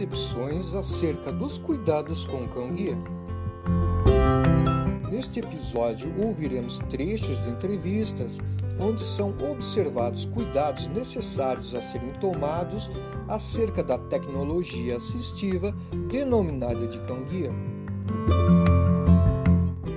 percepções 0.00 0.74
acerca 0.74 1.30
dos 1.30 1.58
cuidados 1.58 2.24
com 2.24 2.44
o 2.44 2.48
cão-guia. 2.48 2.96
Neste 5.10 5.40
episódio, 5.40 6.12
ouviremos 6.24 6.78
trechos 6.88 7.42
de 7.42 7.50
entrevistas 7.50 8.38
onde 8.78 9.02
são 9.02 9.34
observados 9.50 10.24
cuidados 10.24 10.86
necessários 10.86 11.74
a 11.74 11.82
serem 11.82 12.12
tomados 12.12 12.90
acerca 13.28 13.82
da 13.82 13.98
tecnologia 13.98 14.96
assistiva 14.96 15.74
denominada 16.08 16.86
de 16.86 16.98
cão-guia. 17.00 17.52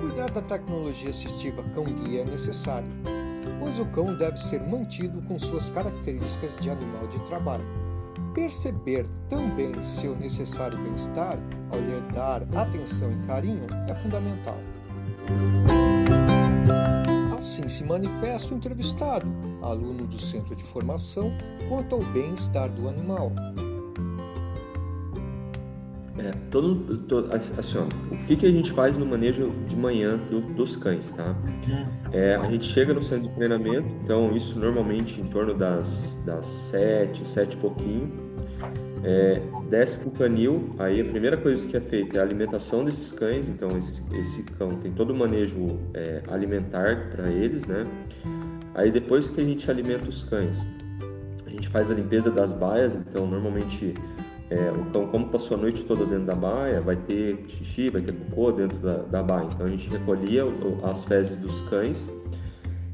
Cuidar 0.01 0.31
da 0.31 0.41
tecnologia 0.41 1.11
assistiva 1.11 1.63
cão-guia 1.73 2.21
é 2.21 2.25
necessário, 2.25 2.89
pois 3.59 3.79
o 3.79 3.85
cão 3.85 4.17
deve 4.17 4.37
ser 4.37 4.61
mantido 4.63 5.21
com 5.21 5.39
suas 5.39 5.69
características 5.69 6.57
de 6.57 6.69
animal 6.69 7.07
de 7.07 7.19
trabalho. 7.21 7.82
Perceber 8.33 9.05
também 9.29 9.71
seu 9.83 10.15
necessário 10.15 10.77
bem-estar 10.79 11.37
ao 11.71 11.79
lhe 11.79 12.01
dar 12.13 12.41
atenção 12.57 13.11
e 13.11 13.27
carinho 13.27 13.67
é 13.87 13.95
fundamental. 13.95 14.57
Assim 17.37 17.67
se 17.67 17.83
manifesta 17.83 18.53
o 18.53 18.57
entrevistado, 18.57 19.27
aluno 19.61 20.07
do 20.07 20.19
centro 20.19 20.55
de 20.55 20.63
formação, 20.63 21.31
quanto 21.69 21.95
ao 21.95 22.03
bem-estar 22.05 22.71
do 22.71 22.89
animal. 22.89 23.31
É, 26.23 26.31
todo, 26.49 26.97
todo, 26.99 27.33
assim, 27.33 27.77
ó, 27.77 28.13
o 28.13 28.25
que, 28.25 28.37
que 28.37 28.45
a 28.45 28.51
gente 28.51 28.71
faz 28.71 28.97
no 28.97 29.05
manejo 29.05 29.51
de 29.67 29.75
manhã 29.75 30.17
do, 30.31 30.39
dos 30.39 30.77
cães, 30.77 31.11
tá? 31.11 31.35
É, 32.13 32.35
a 32.35 32.49
gente 32.49 32.65
chega 32.65 32.93
no 32.93 33.01
centro 33.01 33.27
de 33.27 33.35
treinamento, 33.35 33.89
então 34.03 34.33
isso 34.33 34.57
normalmente 34.57 35.19
em 35.19 35.25
torno 35.25 35.53
das, 35.53 36.23
das 36.25 36.45
sete, 36.45 37.27
sete 37.27 37.55
e 37.55 37.57
pouquinho, 37.57 38.09
é, 39.03 39.41
desce 39.69 39.97
para 39.97 40.07
o 40.07 40.11
canil, 40.11 40.73
aí 40.79 41.01
a 41.01 41.03
primeira 41.03 41.35
coisa 41.35 41.67
que 41.67 41.75
é 41.75 41.81
feita 41.81 42.17
é 42.17 42.21
a 42.21 42.23
alimentação 42.23 42.85
desses 42.85 43.11
cães, 43.11 43.49
então 43.49 43.77
esse, 43.77 44.01
esse 44.15 44.43
cão 44.43 44.77
tem 44.77 44.93
todo 44.93 45.11
o 45.11 45.15
manejo 45.15 45.77
é, 45.93 46.21
alimentar 46.29 47.09
para 47.09 47.27
eles, 47.29 47.65
né? 47.65 47.85
Aí 48.75 48.89
depois 48.89 49.27
que 49.27 49.41
a 49.41 49.43
gente 49.43 49.69
alimenta 49.69 50.07
os 50.07 50.23
cães, 50.23 50.65
a 51.45 51.49
gente 51.49 51.67
faz 51.67 51.91
a 51.91 51.93
limpeza 51.93 52.31
das 52.31 52.53
baias, 52.53 52.95
então 52.95 53.27
normalmente 53.27 53.93
é, 54.49 54.71
o 54.71 54.85
cão, 54.91 55.07
como 55.07 55.27
passou 55.29 55.57
a 55.57 55.59
noite 55.59 55.83
toda 55.85 56.05
dentro 56.05 56.25
da 56.25 56.35
baia, 56.35 56.81
vai 56.81 56.95
ter 56.95 57.45
xixi, 57.47 57.89
vai 57.89 58.01
ter 58.01 58.13
cocô 58.13 58.51
dentro 58.51 58.77
da, 58.79 58.97
da 58.97 59.23
baia, 59.23 59.47
então 59.53 59.65
a 59.65 59.69
gente 59.69 59.89
recolhia 59.89 60.43
as 60.83 61.03
fezes 61.03 61.37
dos 61.37 61.61
cães 61.61 62.07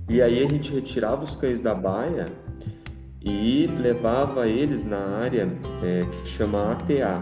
e 0.09 0.21
aí 0.21 0.43
a 0.43 0.49
gente 0.49 0.73
retirava 0.73 1.23
os 1.23 1.35
cães 1.35 1.61
da 1.61 1.75
baia 1.75 2.25
e 3.21 3.67
levava 3.79 4.47
eles 4.47 4.83
na 4.83 4.97
área 4.97 5.47
é, 5.83 6.03
que 6.03 6.27
chama 6.27 6.71
ATA, 6.71 7.21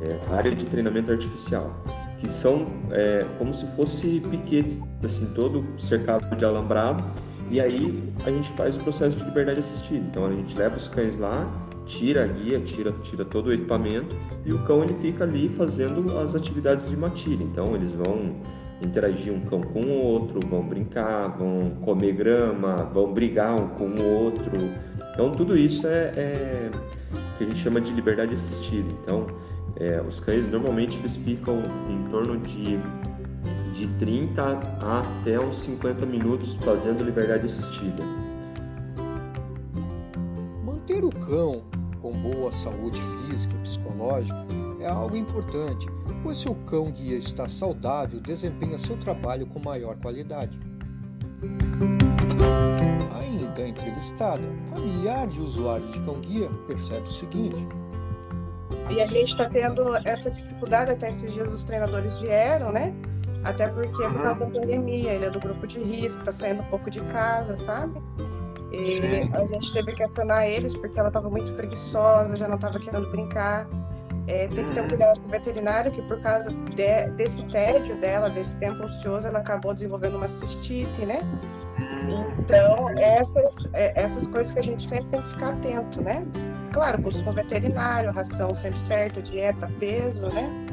é, 0.00 0.18
área 0.30 0.54
de 0.54 0.64
treinamento 0.66 1.10
artificial, 1.10 1.74
que 2.18 2.28
são 2.28 2.68
é, 2.92 3.26
como 3.38 3.52
se 3.52 3.66
fosse 3.74 4.20
piquetes, 4.30 4.82
assim, 5.02 5.26
todo 5.34 5.64
cercado 5.78 6.36
de 6.36 6.44
alambrado, 6.44 7.02
e 7.50 7.60
aí 7.60 8.12
a 8.24 8.30
gente 8.30 8.50
faz 8.52 8.76
o 8.76 8.80
processo 8.80 9.16
de 9.16 9.24
liberdade 9.24 9.60
assistida. 9.60 10.04
Então 10.08 10.26
a 10.26 10.32
gente 10.32 10.56
leva 10.56 10.76
os 10.76 10.86
cães 10.86 11.18
lá, 11.18 11.50
tira 11.88 12.24
a 12.24 12.26
guia, 12.26 12.60
tira, 12.60 12.92
tira 13.02 13.24
todo 13.24 13.48
o 13.48 13.52
equipamento 13.52 14.16
e 14.44 14.52
o 14.52 14.62
cão 14.64 14.84
ele 14.84 14.94
fica 14.94 15.24
ali 15.24 15.48
fazendo 15.48 16.16
as 16.18 16.36
atividades 16.36 16.88
de 16.88 16.96
matilha. 16.96 17.42
Então 17.42 17.74
eles 17.74 17.92
vão 17.92 18.36
interagir 18.80 19.32
um 19.32 19.40
cão 19.40 19.60
com 19.60 19.80
o 19.80 20.02
outro, 20.02 20.40
vão 20.46 20.62
brincar, 20.62 21.36
vão 21.36 21.70
comer 21.82 22.12
grama, 22.12 22.84
vão 22.92 23.12
brigar 23.12 23.56
um 23.56 23.68
com 23.70 23.88
o 23.88 24.24
outro. 24.24 24.52
Então 25.12 25.32
tudo 25.32 25.56
isso 25.56 25.86
é, 25.86 26.12
é 26.16 26.70
que 27.36 27.44
a 27.44 27.46
gente 27.46 27.58
chama 27.58 27.80
de 27.80 27.92
liberdade 27.92 28.34
assistida. 28.34 28.88
Então 29.02 29.26
é, 29.80 30.00
os 30.06 30.20
cães 30.20 30.46
normalmente 30.46 30.98
eles 30.98 31.16
ficam 31.16 31.58
em 31.90 32.10
torno 32.10 32.38
de 32.38 32.78
de 33.74 33.86
30 33.98 34.42
a 34.42 35.00
até 35.00 35.38
uns 35.38 35.58
50 35.58 36.04
minutos 36.04 36.54
fazendo 36.54 37.04
liberdade 37.04 37.46
assistida. 37.46 38.02
Manter 40.64 41.04
o 41.04 41.10
cão 41.10 41.62
com 42.08 42.12
boa 42.12 42.50
saúde 42.50 43.00
física 43.02 43.54
e 43.54 43.58
psicológica 43.58 44.46
é 44.80 44.86
algo 44.86 45.14
importante, 45.14 45.86
pois 46.22 46.38
se 46.38 46.48
o 46.48 46.54
cão 46.54 46.90
guia 46.90 47.18
está 47.18 47.46
saudável, 47.46 48.18
desempenha 48.18 48.78
seu 48.78 48.96
trabalho 48.96 49.46
com 49.46 49.58
maior 49.58 49.94
qualidade. 49.96 50.58
Ainda 53.20 53.68
entrevistada, 53.68 54.42
familiar 54.70 55.26
de 55.26 55.38
usuário 55.38 55.86
de 55.88 56.02
cão 56.02 56.18
guia 56.20 56.48
percebe 56.66 57.02
o 57.02 57.12
seguinte. 57.12 57.66
E 58.88 59.02
a 59.02 59.06
gente 59.06 59.32
está 59.32 59.46
tendo 59.46 59.94
essa 59.96 60.30
dificuldade, 60.30 60.92
até 60.92 61.10
esses 61.10 61.30
dias 61.30 61.52
os 61.52 61.64
treinadores 61.64 62.18
vieram, 62.20 62.72
né? 62.72 62.94
Até 63.44 63.68
porque 63.68 64.02
é 64.02 64.08
por 64.08 64.22
causa 64.22 64.46
da 64.46 64.50
pandemia, 64.50 65.12
ele 65.12 65.26
é 65.26 65.30
do 65.30 65.40
grupo 65.40 65.66
de 65.66 65.78
risco, 65.78 66.20
está 66.20 66.32
saindo 66.32 66.62
um 66.62 66.66
pouco 66.66 66.90
de 66.90 67.00
casa, 67.02 67.54
sabe? 67.56 68.00
E 68.70 69.30
a 69.32 69.46
gente 69.46 69.72
teve 69.72 69.92
que 69.92 70.02
acionar 70.02 70.46
eles 70.46 70.74
porque 70.74 70.98
ela 70.98 71.08
estava 71.08 71.30
muito 71.30 71.52
preguiçosa, 71.52 72.36
já 72.36 72.46
não 72.46 72.56
estava 72.56 72.78
querendo 72.78 73.10
brincar. 73.10 73.66
É, 74.26 74.46
tem 74.48 74.62
que 74.62 74.72
ter 74.72 74.80
um 74.80 74.82
uhum. 74.82 74.88
cuidado 74.90 75.20
com 75.20 75.28
o 75.28 75.30
veterinário, 75.30 75.90
que 75.90 76.02
por 76.02 76.20
causa 76.20 76.50
de, 76.50 77.10
desse 77.12 77.42
tédio 77.44 77.96
dela, 77.96 78.28
desse 78.28 78.58
tempo 78.58 78.84
ocioso, 78.84 79.26
ela 79.26 79.38
acabou 79.38 79.72
desenvolvendo 79.72 80.16
uma 80.16 80.28
cistite, 80.28 81.06
né? 81.06 81.20
Uhum. 81.78 82.26
Então, 82.38 82.90
essas, 82.98 83.72
é, 83.72 83.98
essas 83.98 84.28
coisas 84.28 84.52
que 84.52 84.58
a 84.58 84.62
gente 84.62 84.86
sempre 84.86 85.06
tem 85.06 85.22
que 85.22 85.28
ficar 85.28 85.50
atento, 85.50 86.02
né? 86.02 86.26
Claro, 86.74 87.02
consumo 87.02 87.32
veterinário, 87.32 88.12
ração 88.12 88.54
sempre 88.54 88.78
certa, 88.78 89.22
dieta, 89.22 89.70
peso, 89.80 90.28
né? 90.28 90.67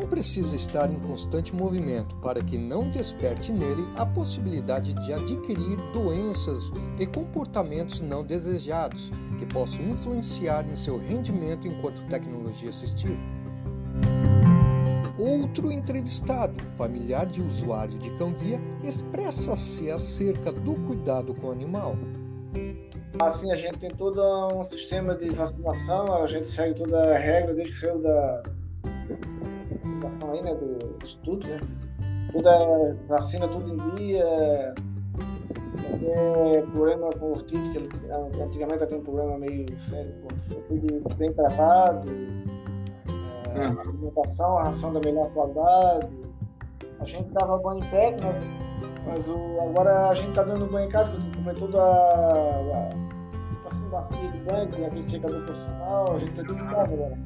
Precisa 0.00 0.56
estar 0.56 0.90
em 0.90 0.98
constante 0.98 1.54
movimento 1.54 2.16
para 2.16 2.42
que 2.42 2.58
não 2.58 2.90
desperte 2.90 3.52
nele 3.52 3.86
a 3.96 4.04
possibilidade 4.04 4.92
de 4.94 5.12
adquirir 5.12 5.76
doenças 5.92 6.72
e 6.98 7.06
comportamentos 7.06 8.00
não 8.00 8.24
desejados 8.24 9.12
que 9.38 9.46
possam 9.46 9.88
influenciar 9.88 10.66
em 10.68 10.74
seu 10.74 10.98
rendimento 10.98 11.68
enquanto 11.68 12.06
tecnologia 12.08 12.70
assistiva. 12.70 13.22
Outro 15.18 15.72
entrevistado, 15.72 16.54
familiar 16.76 17.26
de 17.26 17.40
usuário 17.40 17.98
de 17.98 18.10
cão-guia, 18.16 18.60
expressa-se 18.84 19.90
acerca 19.90 20.52
do 20.52 20.74
cuidado 20.86 21.34
com 21.34 21.46
o 21.48 21.52
animal. 21.52 21.96
Assim, 23.22 23.50
a 23.50 23.56
gente 23.56 23.78
tem 23.78 23.90
todo 23.90 24.20
um 24.54 24.64
sistema 24.64 25.14
de 25.14 25.30
vacinação, 25.30 26.22
a 26.22 26.26
gente 26.26 26.48
segue 26.48 26.74
toda 26.74 27.14
a 27.14 27.18
regra 27.18 27.54
desde 27.54 27.72
que 27.72 27.78
saiu 27.78 27.98
da, 27.98 28.42
informação 30.06 30.32
aí, 30.32 30.42
né, 30.42 30.54
do 30.54 31.04
estudo, 31.04 31.46
né? 31.46 31.60
Toda 32.32 32.96
vacina, 33.08 33.48
tudo 33.48 33.72
em 33.72 33.96
dia. 33.96 34.74
Até 35.94 36.62
problema 36.72 37.10
com 37.18 37.32
ortite, 37.32 37.70
que 37.70 37.78
ele, 37.78 37.88
antigamente 38.42 38.86
tinha 38.86 38.98
um 38.98 39.04
problema 39.04 39.38
meio 39.38 39.66
sério, 39.80 40.14
foi 40.46 40.78
tudo 40.78 41.14
bem 41.16 41.32
tratado. 41.32 42.08
É, 43.54 43.68
uhum. 43.68 43.80
Alimentação, 43.80 44.58
a 44.58 44.64
ração 44.64 44.92
da 44.92 45.00
melhor 45.00 45.30
qualidade. 45.32 46.08
A 47.00 47.04
gente 47.04 47.30
dava 47.30 47.58
banho 47.58 47.78
em 47.78 47.90
pé, 47.90 48.10
né? 48.12 48.40
Mas 49.06 49.28
o, 49.28 49.34
agora 49.60 50.08
a 50.08 50.14
gente 50.14 50.32
tá 50.32 50.42
dando 50.42 50.66
banho 50.66 50.88
em 50.88 50.90
casa, 50.90 51.12
que 51.12 51.18
eu 51.18 51.32
comprei 51.36 51.54
toda 51.54 51.80
a, 51.80 52.58
a 52.76 52.88
tipo 53.50 53.68
assim, 53.68 53.88
bacia 53.88 54.30
de 54.30 54.38
banho, 54.38 54.68
tem 54.68 54.86
aquele 54.86 55.02
secador 55.02 55.42
profissional, 55.42 56.14
a 56.14 56.18
gente 56.18 56.32
tá 56.32 56.42
tudo 56.42 56.58
em 56.58 56.66
casa 56.66 56.94
agora. 56.94 57.16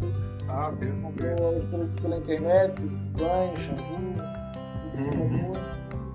Ah, 0.53 0.73
mesmo. 0.73 1.03
Comprou 1.03 1.57
os 1.57 1.67
produtos 1.67 2.01
pela 2.01 2.17
internet, 2.17 2.87
banho, 3.17 3.57
shampoo, 3.57 3.85
uhum. 4.97 5.53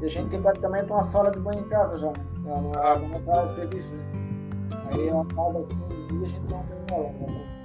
E 0.01 0.05
a 0.05 0.09
gente 0.09 0.29
tem 0.29 0.41
praticamente 0.41 0.91
uma 0.91 1.03
sala 1.03 1.31
de 1.31 1.39
banho 1.39 1.61
em 1.61 1.69
casa 1.69 1.97
já, 1.97 2.07
né? 2.07 2.13
Não 2.43 2.71
é 2.73 2.77
ah. 2.77 2.95
uma 2.95 3.19
casa 3.21 3.45
de 3.45 3.59
serviço, 3.61 3.95
né? 3.95 4.03
Aí 4.91 5.09
a 5.09 5.25
cada 5.33 5.63
15 5.89 6.07
dias 6.07 6.23
a 6.23 6.27
gente 6.27 6.47
dá 6.47 6.57
um 6.57 6.63
banho 6.63 6.85
nela, 6.91 7.11
né? 7.11 7.55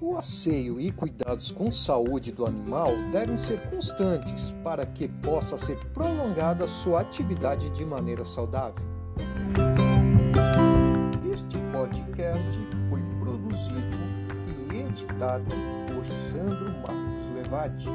O 0.00 0.16
asseio 0.16 0.80
e 0.80 0.90
cuidados 0.90 1.50
com 1.50 1.70
saúde 1.70 2.32
do 2.32 2.46
animal 2.46 2.90
devem 3.12 3.36
ser 3.36 3.60
constantes 3.68 4.52
para 4.64 4.86
que 4.86 5.06
possa 5.06 5.58
ser 5.58 5.76
prolongada 5.92 6.66
sua 6.66 7.02
atividade 7.02 7.68
de 7.70 7.84
maneira 7.84 8.24
saudável. 8.24 8.82
Este 11.30 11.58
podcast 11.70 12.58
foi 12.88 13.00
produzido 13.20 13.89
editado 14.90 15.44
por 15.94 16.04
Sandro 16.04 16.70
Marcos 16.82 17.26
Levati. 17.34 17.88